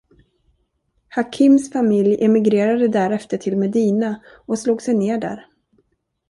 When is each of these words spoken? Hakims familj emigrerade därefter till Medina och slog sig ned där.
Hakims 1.09 1.69
familj 1.71 2.15
emigrerade 2.23 2.87
därefter 2.87 3.37
till 3.37 3.57
Medina 3.57 4.23
och 4.45 4.59
slog 4.59 4.81
sig 4.81 4.93
ned 4.95 5.21
där. 5.21 5.45